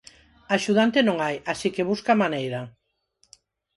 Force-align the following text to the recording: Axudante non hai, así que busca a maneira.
Axudante 0.55 0.99
non 1.07 1.17
hai, 1.23 1.35
así 1.51 1.67
que 1.75 1.87
busca 1.91 2.09
a 2.13 2.21
maneira. 2.23 2.61